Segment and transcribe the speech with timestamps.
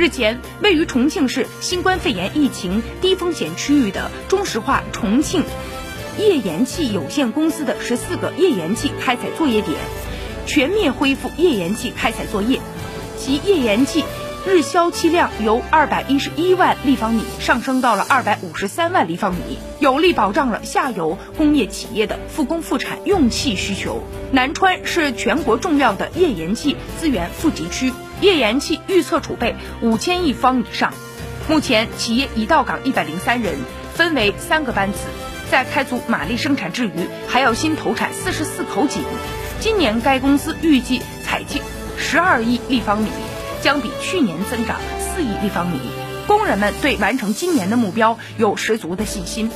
[0.00, 5.44] 日前，位于重庆市新冠肺炎疫情低风险区域的中石化重庆
[6.16, 9.76] 页岩气有限公司的十四个页岩气开采作业点
[10.46, 12.58] 全面恢复页岩气开采作业，
[13.18, 14.02] 其页岩气
[14.46, 24.02] 日销气量由二百一十一万立方米上升到了二百五十三万立方米，有力保障了下游工业企业的复工复产用气需求。
[24.32, 27.92] 南川是全国重要的页岩气资源富集区。
[28.22, 30.94] 页岩气预测储备五千亿方以上，
[31.46, 33.56] 目前企业已到岗一百零三人，
[33.94, 34.98] 分为三个班次。
[35.50, 39.02] 在开足马力生产之余，还要新投产四十四口井。
[39.58, 41.60] 今年该公司预计采气
[41.98, 43.10] 十二亿立方米，
[43.62, 45.78] 将比去年增长四亿立方米。
[46.26, 49.50] 工人们对完成今年的目标有十足的信心。